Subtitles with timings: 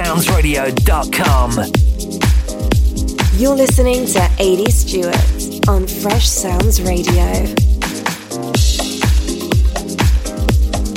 [0.00, 1.50] FreshSoundsRadio.com.
[3.38, 5.14] You're listening to Ady Stewart
[5.68, 7.44] on Fresh Soundz Radio.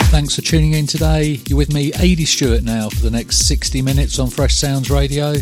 [0.09, 1.41] Thanks for tuning in today.
[1.49, 5.33] You're with me, Ady Stewart, now for the next 60 minutes on Fresh Soundz Radio.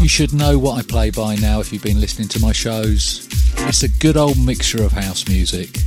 [0.00, 3.26] You should know what I play by now if you've been listening to my shows.
[3.66, 5.80] It's a good old mixture of house music.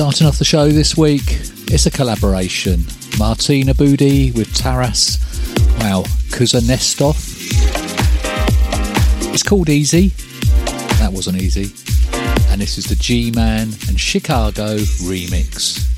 [0.00, 1.24] Starting off the show this week,
[1.68, 2.86] it's a collaboration.
[3.18, 5.18] Martina Budde with Taras.
[5.78, 7.18] Wow, Kuzanestov.
[9.34, 10.08] It's called Easy.
[11.00, 11.70] That wasn't easy.
[12.48, 15.89] And this is the G Man and Chicago remix.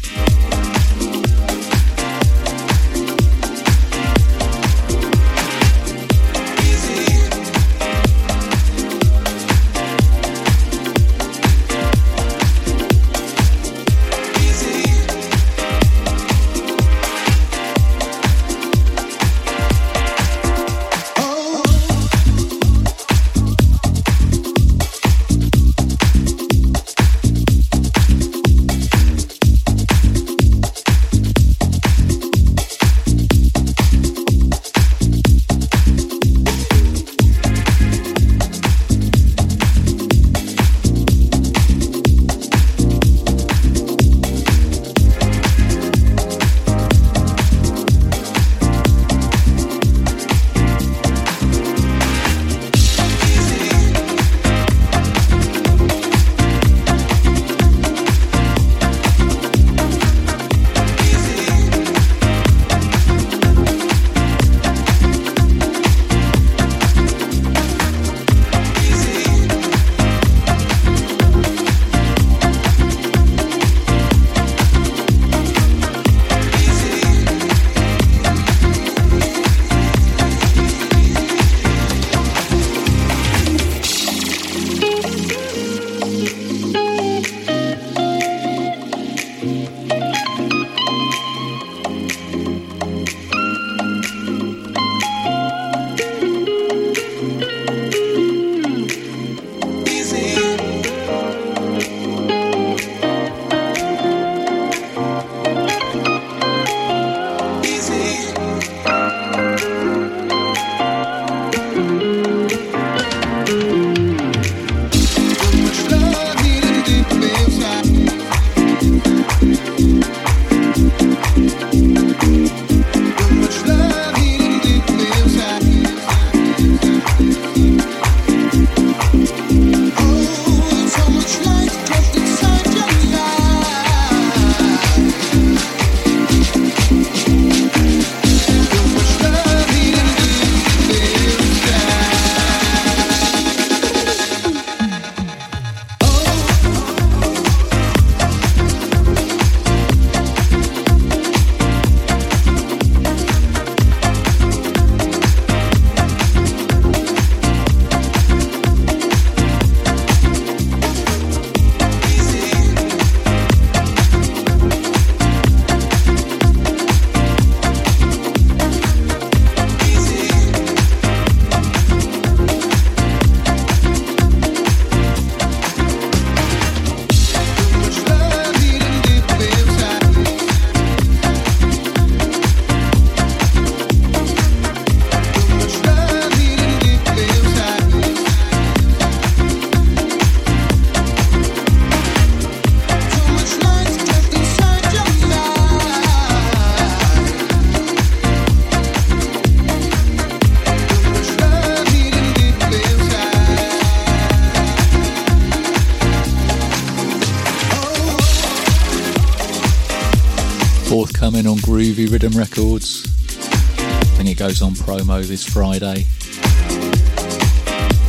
[215.12, 216.06] Promo this Friday.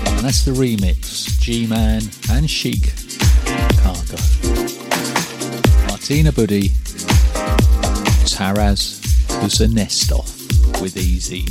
[0.07, 2.94] And that's the remix G Man and Chic
[3.81, 4.17] Cargo.
[5.88, 6.71] Martina Budde,
[8.29, 11.45] Taras Kuznetsov with Easy.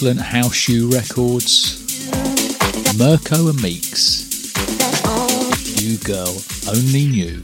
[0.00, 2.06] Excellent HouseU Records,
[2.96, 4.22] Mirko and Meex.
[5.82, 6.40] You girl
[6.72, 7.42] only knew.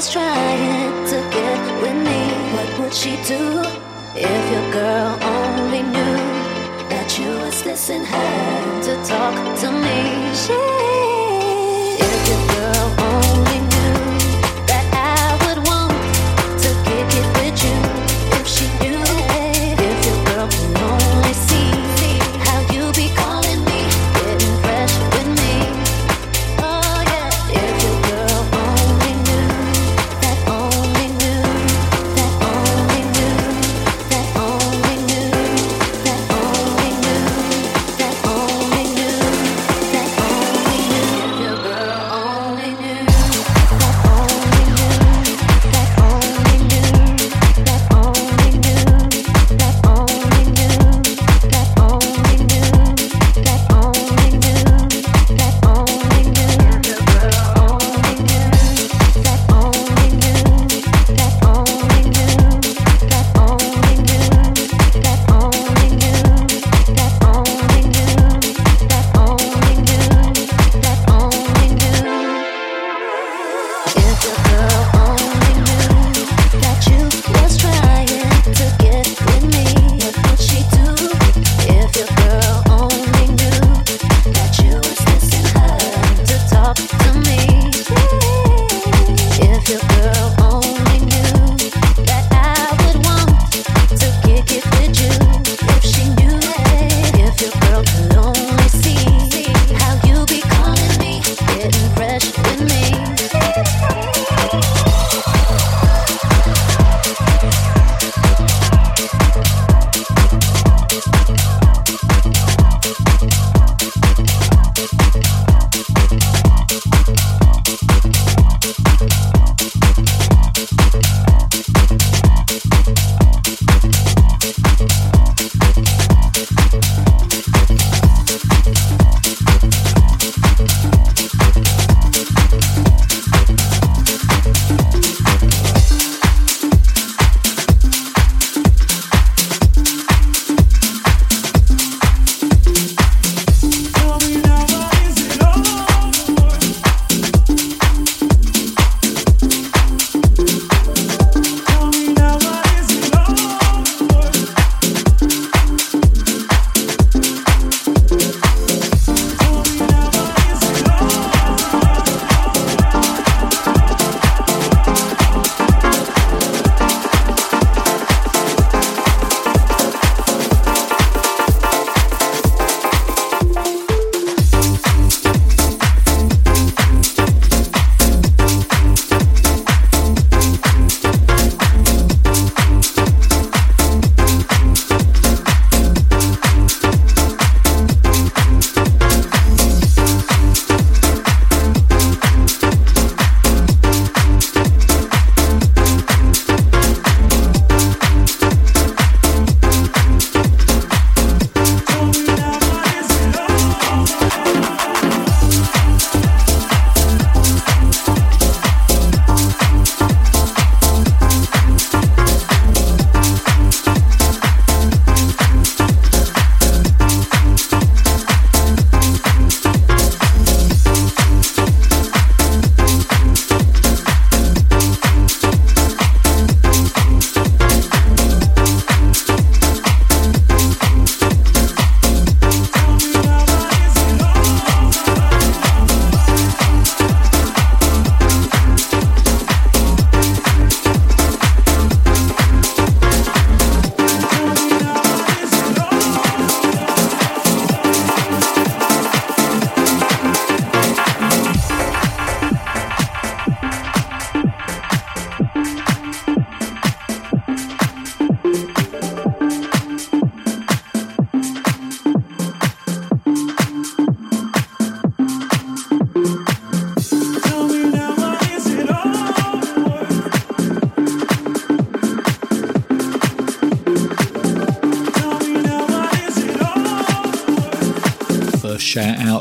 [0.00, 2.22] was trying to get with me,
[2.54, 3.60] what would she do
[4.14, 6.16] if your girl only knew
[6.88, 8.06] that you was listening
[8.86, 10.34] to talk to me?
[10.34, 10.89] She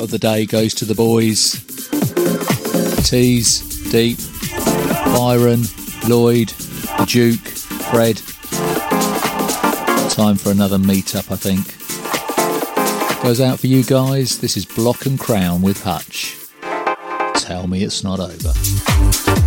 [0.03, 1.53] of the day goes to the boys
[3.09, 4.19] Tease, Deep,
[5.15, 5.63] Byron,
[6.07, 8.17] Lloyd, the Duke, Fred.
[10.11, 11.75] Time for another meet-up, I think.
[13.23, 14.39] Goes out for you guys.
[14.39, 16.37] This is Block and Crown with Hutch.
[17.35, 19.38] Tell me it's not over.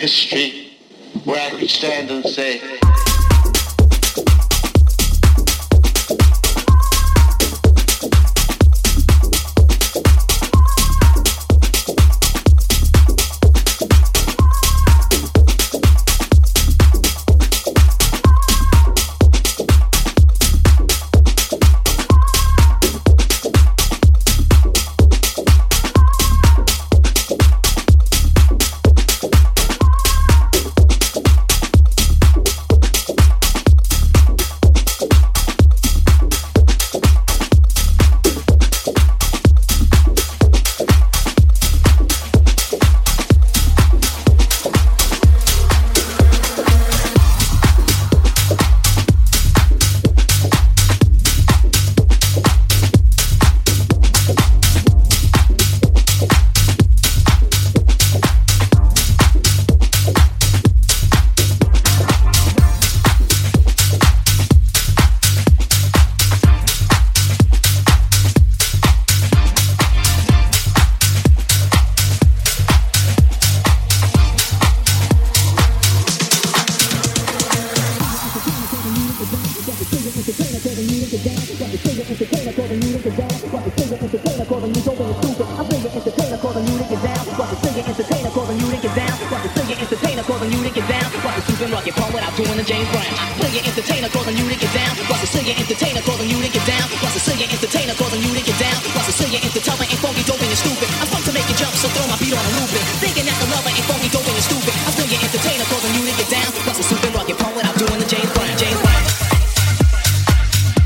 [0.00, 0.78] history
[1.24, 2.62] where I could stand and say,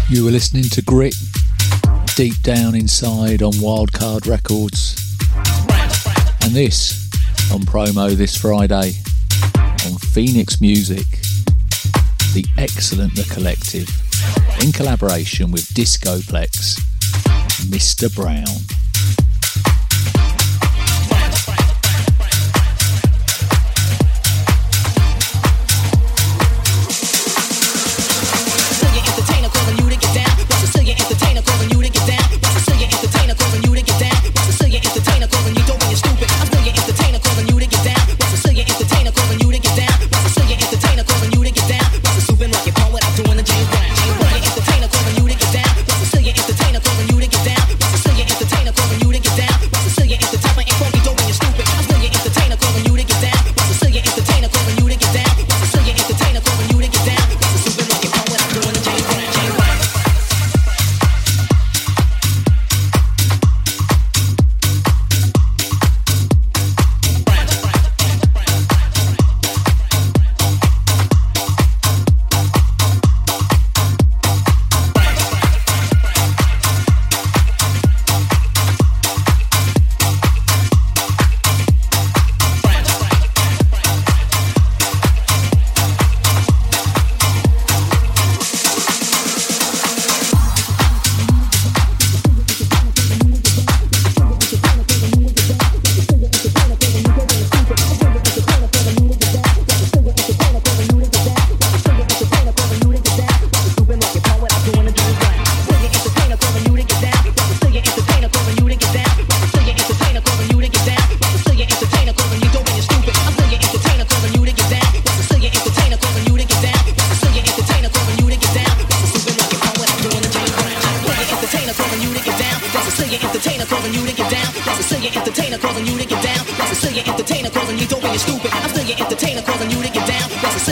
[0.09, 1.14] You were listening to Grit
[2.14, 4.94] deep down inside on Wyldcard Records.
[6.42, 7.11] And this
[7.52, 8.92] on promo this Friday
[9.87, 11.07] on Phoenix Music.
[12.35, 13.90] The excellent The Kollective
[14.62, 16.80] in collaboration with Discoplex,
[17.68, 18.14] Mr.
[18.14, 18.73] Brown.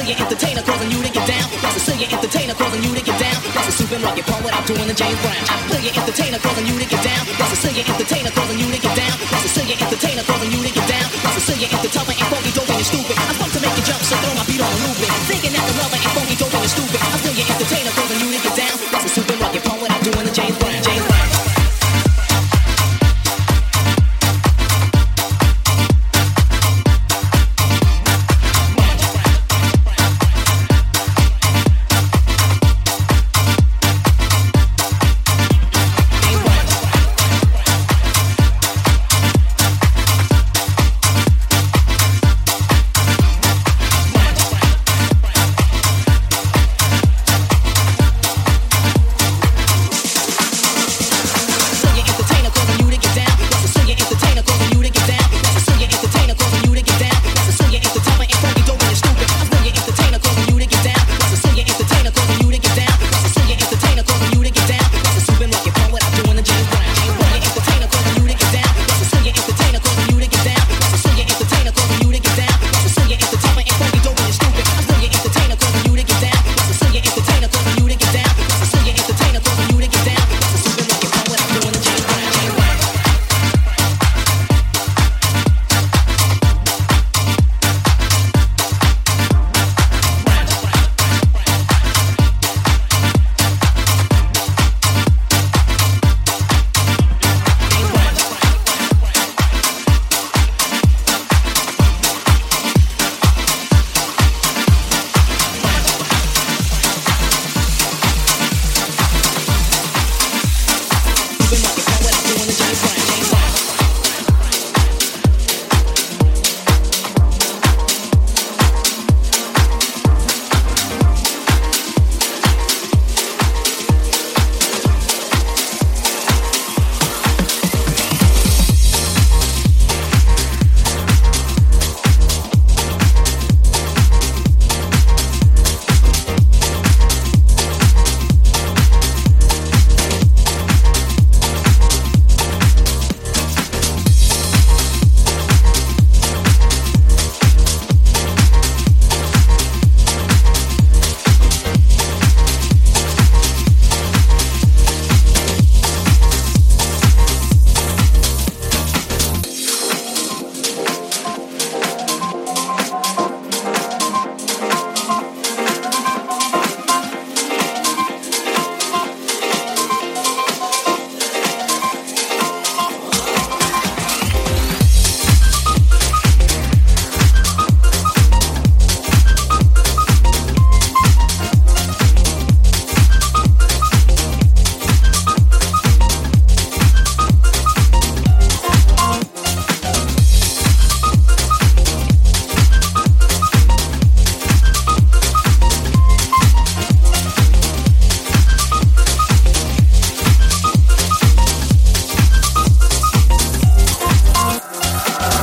[0.02, 1.46] Sicilian entertainer causing you to get down.
[1.46, 3.38] That's That Sicilian entertainer causing you to get down.
[3.54, 5.38] That's a super rocket poem without doing the James Brown.
[5.46, 7.22] Sicilian entertainer causing you to get down.
[7.22, 9.14] That's That Sicilian entertainer causing you to get down.
[9.14, 11.06] That's That Sicilian entertainer causing you to get down.
[11.06, 13.14] That's That Sicilian entertainer and funky dope and stupid.
[13.14, 14.98] I'm supposed to make you jump, so throw my beat on a loop.
[15.30, 16.98] Thinking that the rubber and funky dope and stupid.
[16.98, 17.91] I'm still your entertainer.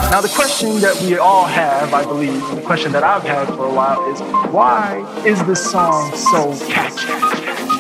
[0.10, 3.66] Now, the question that we all have, I believe, the question that I've had for
[3.66, 4.20] a while is
[4.52, 7.14] why is this song so catchy?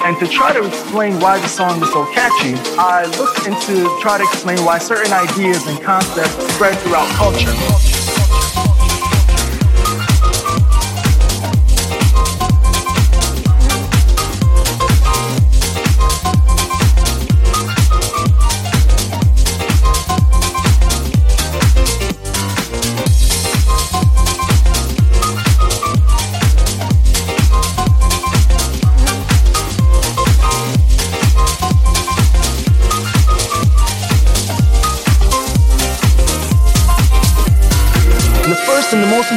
[0.05, 4.19] And to try to explain why the song is so catchy, I looked into try
[4.19, 7.98] to explain why certain ideas and concepts spread throughout culture.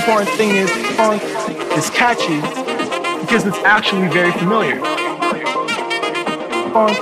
[0.02, 1.22] Important thing is funk
[1.78, 2.42] is catchy
[3.22, 4.82] because it's actually very familiar.
[6.74, 6.98] Funk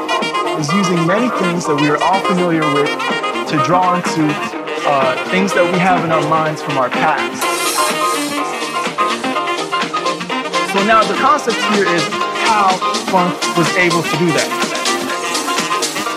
[0.61, 2.93] is using many things that we are all familiar with
[3.49, 4.29] to draw into
[4.85, 7.41] uh, things that we have in our minds from our past.
[10.77, 12.05] So now the concept here is
[12.53, 12.77] how
[13.09, 14.51] funk was able to do that.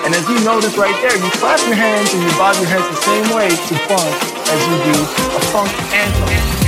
[0.03, 2.83] And as you notice right there, you clap your hands and you bob your heads
[2.91, 4.11] the same way to funk
[4.51, 6.62] as you do a funk anthem.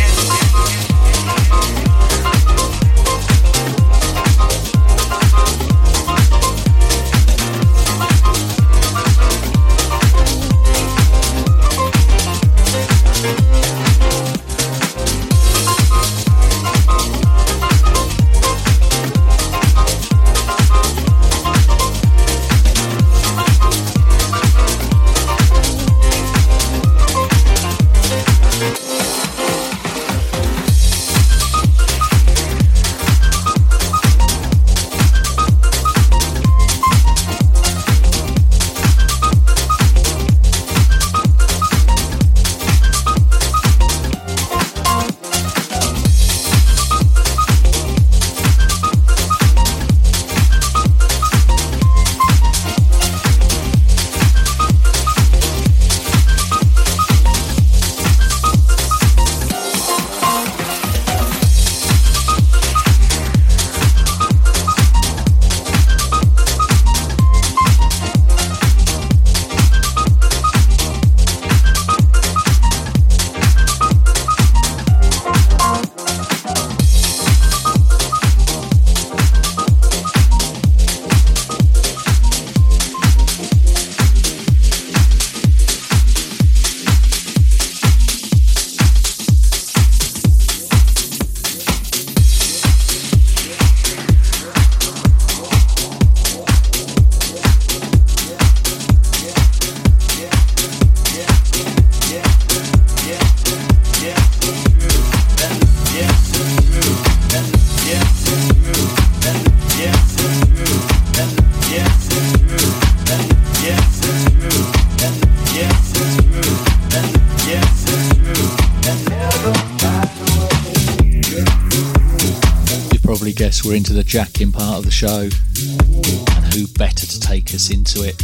[123.65, 128.03] We're into the jacking part of the show, and who better to take us into
[128.03, 128.21] it?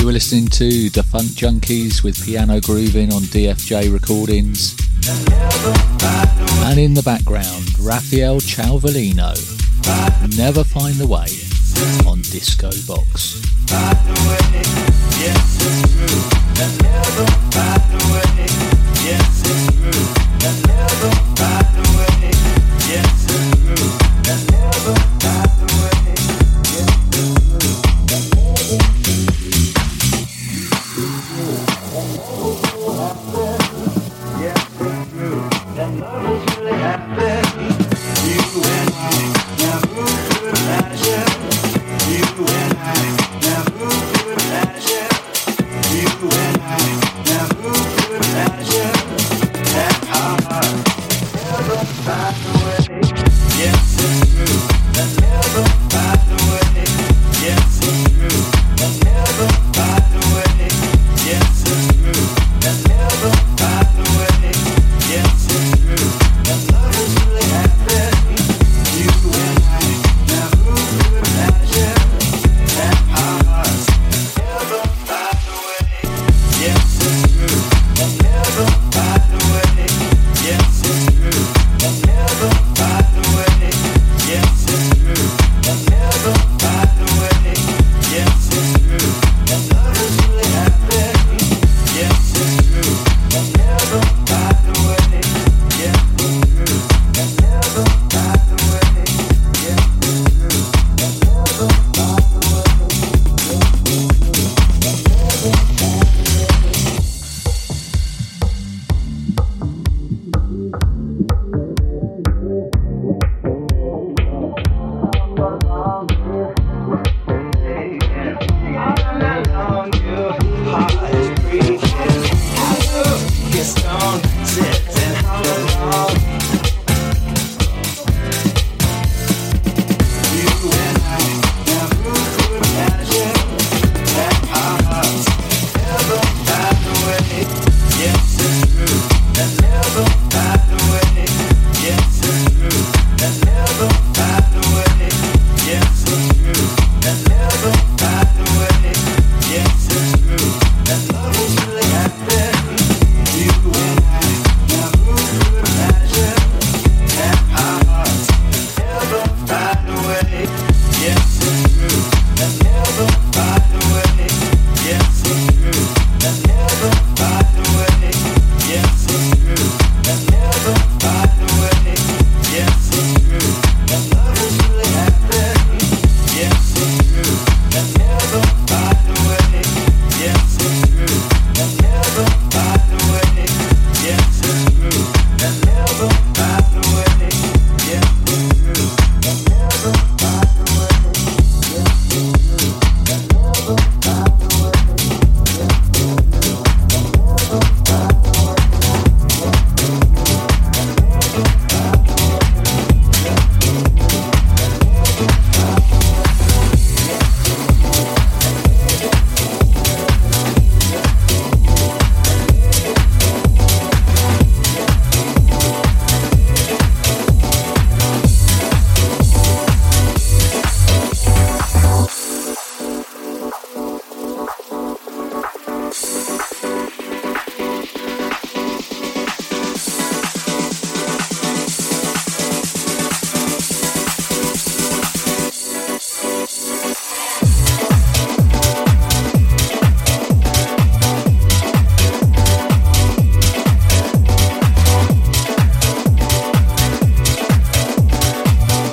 [0.00, 4.74] You were listening to the Funk Junkies with piano grooving on DFJ recordings,
[6.64, 9.36] and in the background, Raffaele Ciavolino,
[10.38, 11.28] Never Find the Way
[12.08, 13.42] on Disco Box.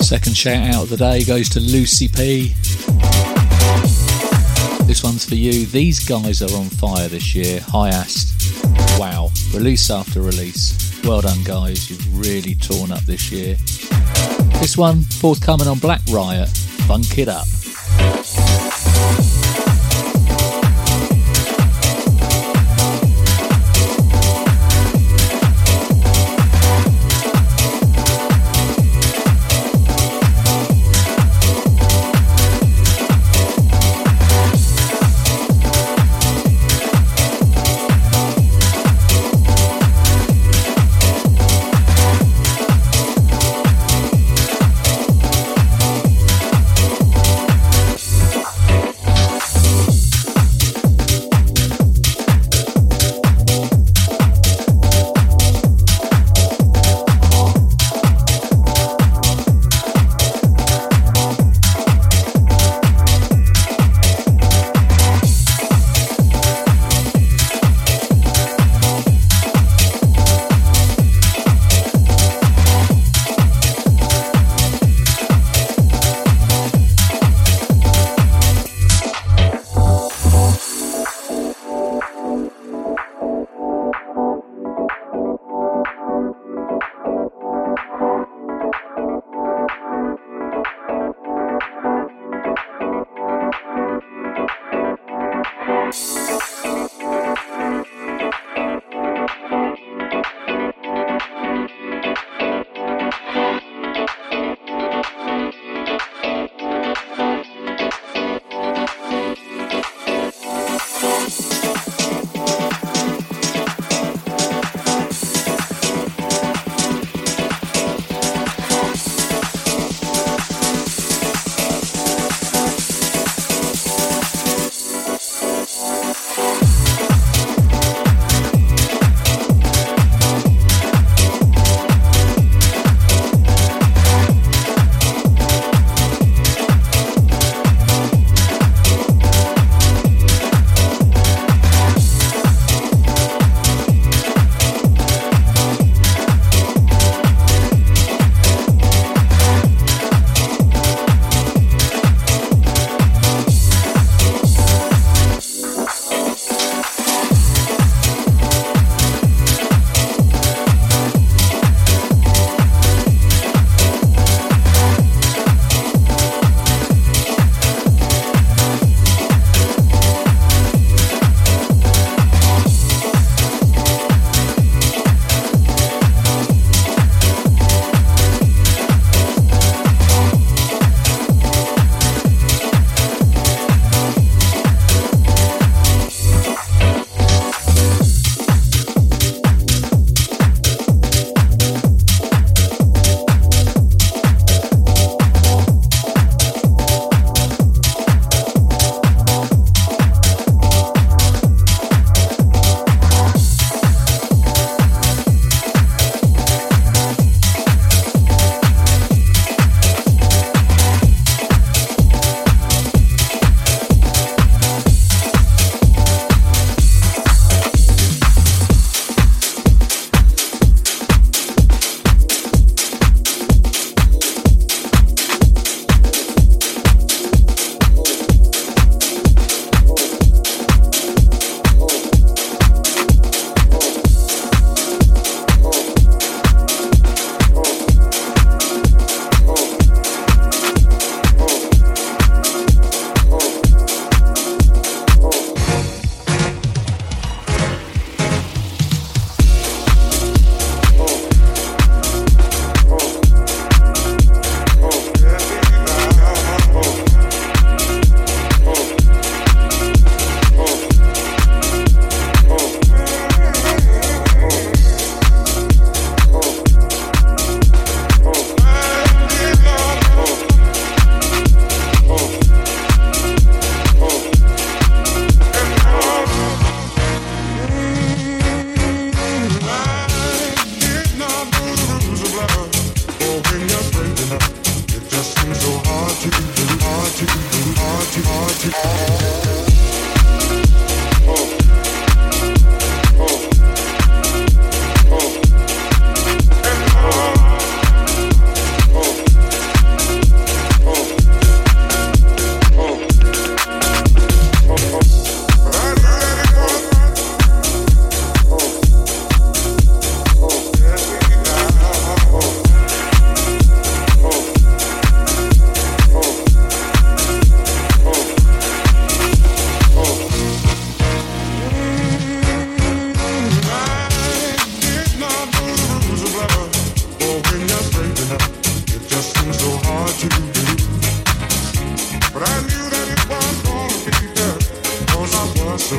[0.06, 2.50] Second shout out of the day goes to Lucy P.
[4.86, 5.65] This one's for you.
[5.65, 7.60] These guys are on fire this year.
[7.62, 9.00] Hiast.
[9.00, 9.32] Wow.
[9.52, 11.02] Release after release.
[11.04, 11.89] Well done, guys.
[11.89, 13.56] You've really torn up this year.
[14.60, 16.50] This one, forthcoming on Black Riot.
[16.50, 17.48] Funk it up.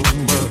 [0.04, 0.45] so much.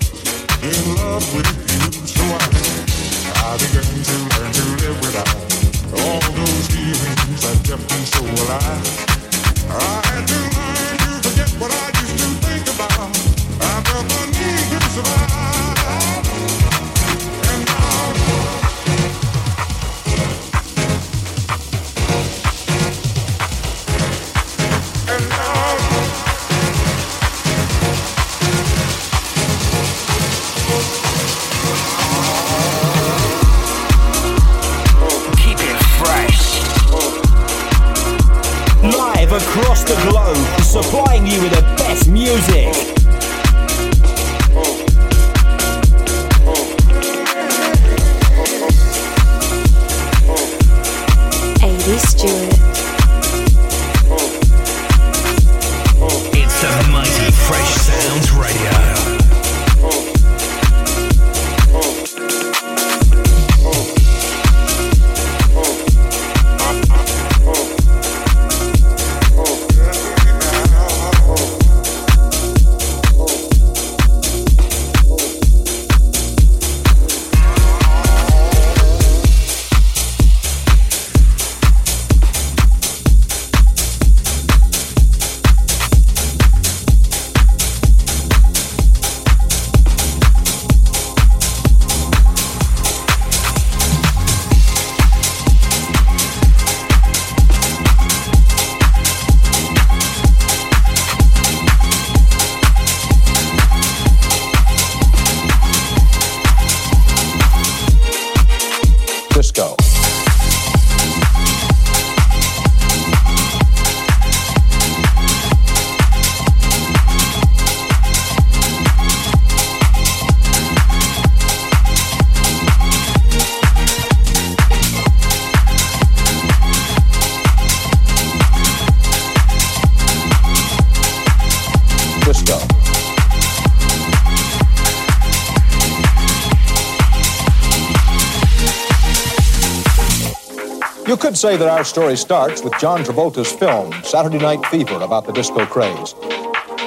[141.36, 145.34] Could say that our story starts with John Travolta's film, Saturday Night Fever, about the
[145.34, 146.14] disco craze.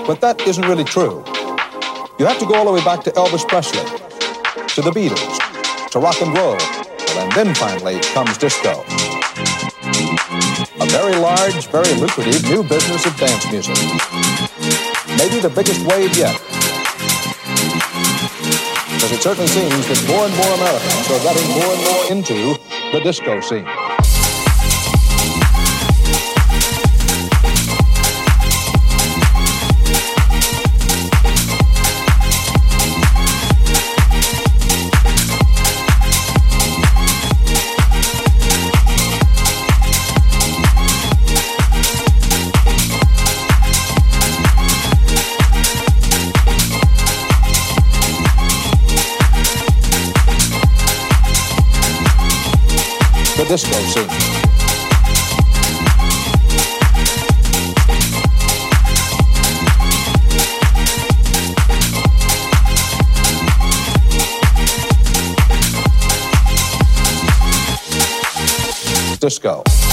[0.09, 1.23] But that isn't really true.
[2.19, 3.85] You have to go all the way back to Elvis Presley,
[4.73, 5.37] to the Beatles,
[5.93, 6.57] to rock and roll,
[7.21, 8.81] and then finally comes disco.
[10.81, 13.77] A very large, very lucrative new business of dance music.
[15.21, 16.41] Maybe the biggest wave yet.
[18.97, 22.39] Because it certainly seems that more and more Americans are getting more and more into
[22.97, 23.69] the disco scene.
[53.49, 54.07] Disco scene.
[69.19, 69.88] Disco.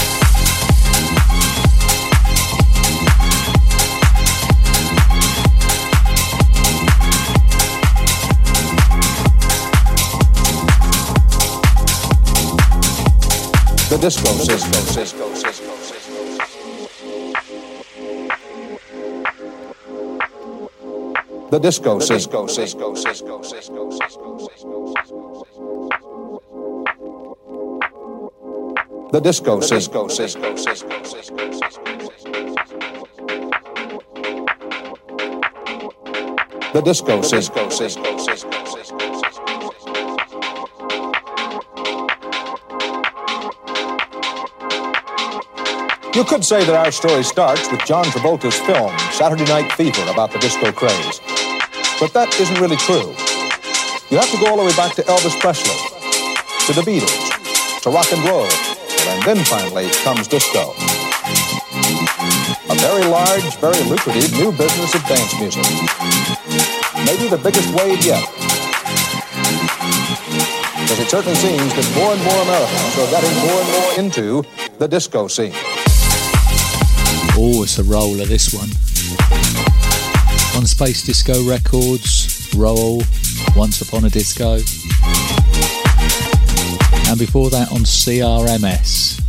[13.88, 15.70] The disco Cisco, Cisco, Cisco,
[21.48, 24.46] The disco Cisco, Cisco, Cisco, Cisco, Cisco,
[29.12, 31.36] The disco Cisco, Cisco, Cisco, Cisco,
[36.72, 38.15] The disco Cisco, Cisco,
[46.26, 50.38] could say that our story starts with John Travolta's film, Saturday Night Fever, about the
[50.38, 51.22] disco craze.
[52.02, 53.14] But that isn't really true.
[54.10, 55.78] You have to go all the way back to Elvis Presley,
[56.66, 57.30] to the Beatles,
[57.82, 60.74] to rock and roll, and then finally comes disco.
[62.70, 65.62] A very large, very lucrative new business of dance music.
[67.06, 68.26] Maybe the biggest wave yet.
[70.82, 74.26] Because it certainly seems that more and more Americans are getting more and more into
[74.78, 75.54] the disco scene.
[77.38, 78.70] Oh, it's a roller, this one.
[80.56, 83.02] On Space Disco Records, Roel,
[83.54, 84.54] Once Upon a Disco.
[87.08, 89.20] And before that on CRMS,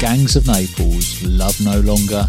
[0.00, 2.24] Gangs of Naples, Love No Longer.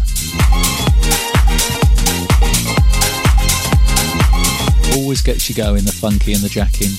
[4.94, 6.92] Always gets you going, the funky and the jacking.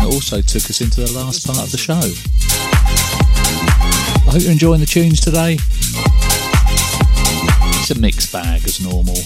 [0.00, 2.39] It also took us into the last part of the show.
[4.30, 5.54] I hope you're enjoying the tunes today.
[7.80, 9.16] It's a mixed bag as normal.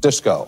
[0.00, 0.44] Disco.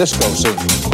[0.00, 0.89] Disco scene.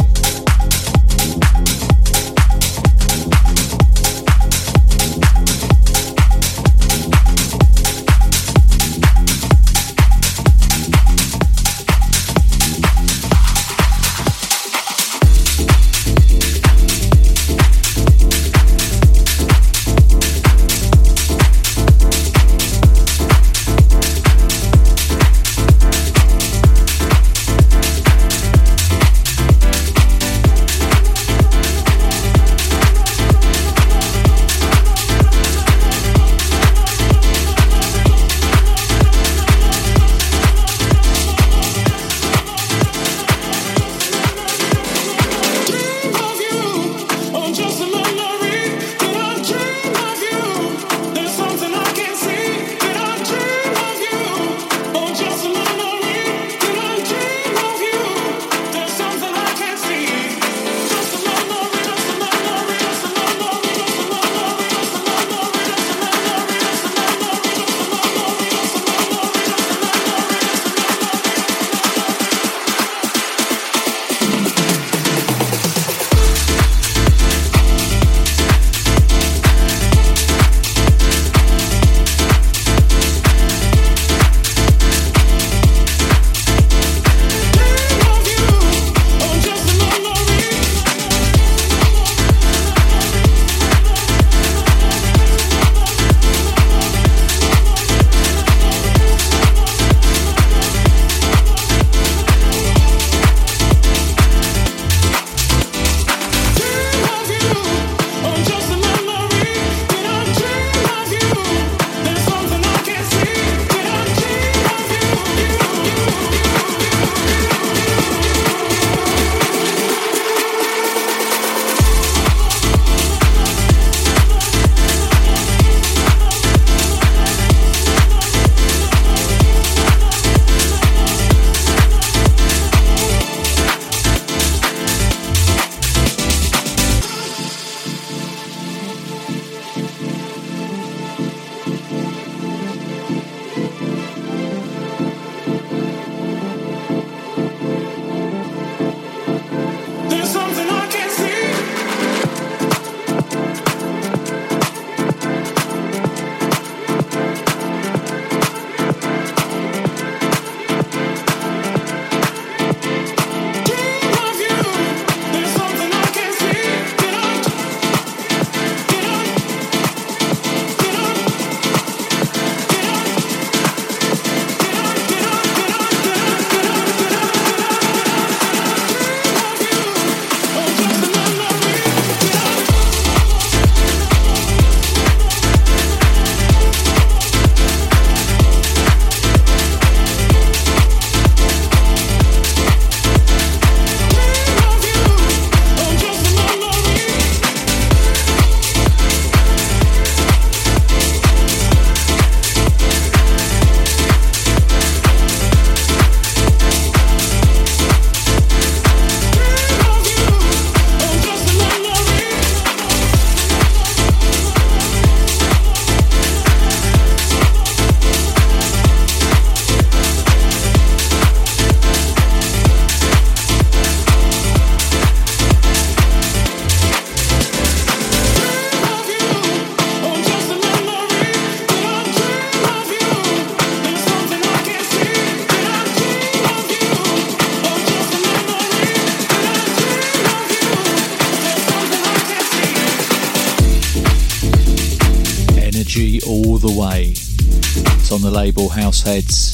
[248.91, 249.46] Label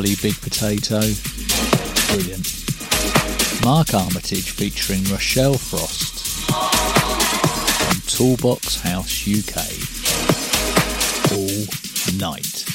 [0.00, 1.00] Big Potato.
[2.08, 2.64] Brilliant.
[3.62, 9.56] Mark Armitage featuring Rochelle Frost on Toolbox House UK.
[11.36, 12.69] All night.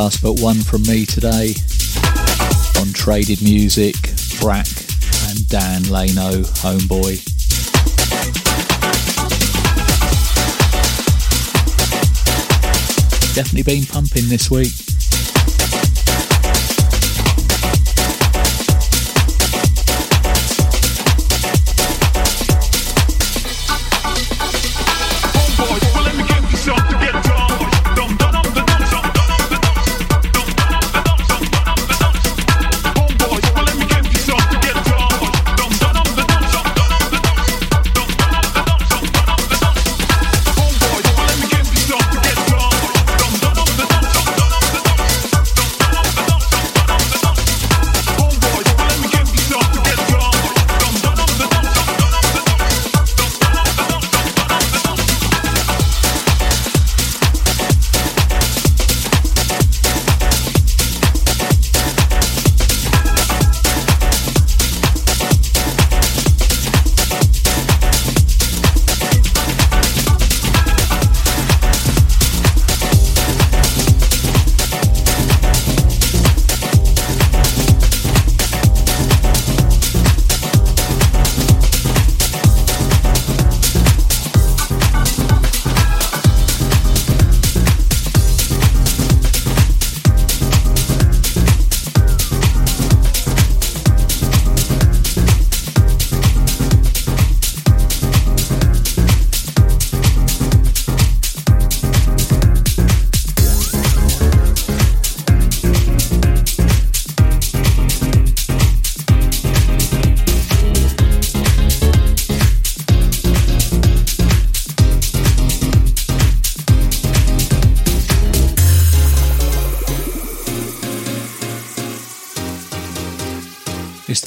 [0.00, 1.52] Last but one from me today
[2.80, 3.94] on Traded Music,
[4.40, 4.66] Brrak
[5.28, 7.22] and Dan Laino, Homeboi.
[13.34, 14.89] Definitely been pumping this week.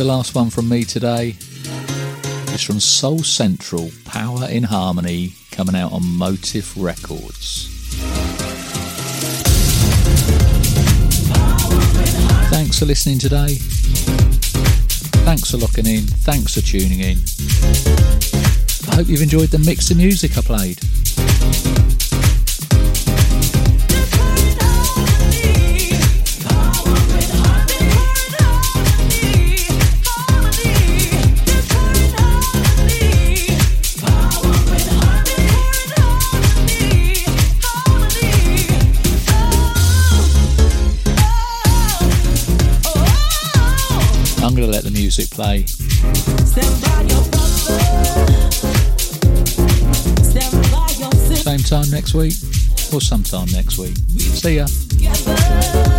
[0.03, 1.29] The last one from me today.
[2.51, 7.69] It's from Soul Central, Power in Harmony, coming out on Motive Records.
[12.49, 13.55] Thanks for listening today.
[15.23, 16.01] Thanks for locking in.
[16.01, 17.17] Thanks for tuning in.
[18.91, 20.79] I hope you've enjoyed the mix of music I played.
[52.03, 52.33] Next week
[52.93, 53.95] or sometime next week.
[54.19, 55.92] See ya.